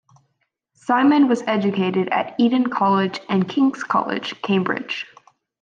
[0.73, 5.05] Simeon was educated at Eton College and King's College, Cambridge.